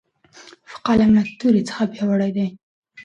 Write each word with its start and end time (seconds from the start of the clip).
قلم 0.85 1.09
له 1.17 1.21
تورې 1.39 1.61
څخه 1.69 1.83
پیاوړی 1.91 2.31
دی. 2.37 2.47